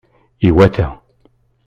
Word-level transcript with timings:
Iwata! 0.47 0.85